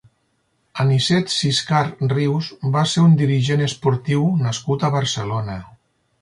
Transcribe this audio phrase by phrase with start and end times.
[0.83, 1.81] Anicet Ciscar
[2.13, 5.61] Rius va ser un dirigent esportiu nascut a Barcelona.